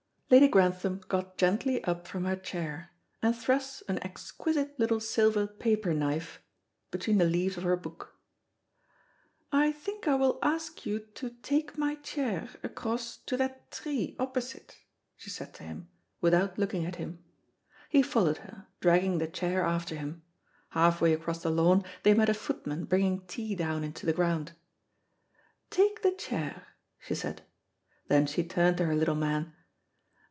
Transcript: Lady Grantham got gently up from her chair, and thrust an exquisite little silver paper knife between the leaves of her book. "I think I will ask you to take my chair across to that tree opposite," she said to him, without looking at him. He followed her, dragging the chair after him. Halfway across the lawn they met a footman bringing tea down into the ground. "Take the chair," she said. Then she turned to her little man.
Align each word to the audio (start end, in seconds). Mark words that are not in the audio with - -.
Lady 0.33 0.47
Grantham 0.47 1.01
got 1.09 1.37
gently 1.37 1.83
up 1.83 2.07
from 2.07 2.23
her 2.23 2.37
chair, 2.37 2.91
and 3.21 3.35
thrust 3.37 3.83
an 3.89 4.01
exquisite 4.01 4.79
little 4.79 5.01
silver 5.01 5.45
paper 5.45 5.93
knife 5.93 6.39
between 6.89 7.17
the 7.17 7.25
leaves 7.25 7.57
of 7.57 7.63
her 7.63 7.75
book. 7.75 8.15
"I 9.51 9.73
think 9.73 10.07
I 10.07 10.15
will 10.15 10.39
ask 10.41 10.85
you 10.85 10.99
to 11.15 11.31
take 11.41 11.77
my 11.77 11.95
chair 11.95 12.49
across 12.63 13.17
to 13.17 13.35
that 13.35 13.71
tree 13.71 14.15
opposite," 14.19 14.77
she 15.17 15.29
said 15.29 15.53
to 15.55 15.63
him, 15.63 15.89
without 16.21 16.57
looking 16.57 16.85
at 16.85 16.95
him. 16.95 17.21
He 17.89 18.01
followed 18.01 18.37
her, 18.37 18.67
dragging 18.79 19.17
the 19.17 19.27
chair 19.27 19.63
after 19.65 19.95
him. 19.97 20.21
Halfway 20.69 21.11
across 21.11 21.43
the 21.43 21.49
lawn 21.51 21.83
they 22.03 22.13
met 22.13 22.29
a 22.29 22.33
footman 22.33 22.85
bringing 22.85 23.27
tea 23.27 23.53
down 23.53 23.83
into 23.83 24.05
the 24.05 24.13
ground. 24.13 24.53
"Take 25.69 26.03
the 26.03 26.11
chair," 26.13 26.67
she 26.99 27.15
said. 27.15 27.41
Then 28.07 28.25
she 28.25 28.45
turned 28.45 28.77
to 28.77 28.85
her 28.85 28.95
little 28.95 29.15
man. 29.15 29.51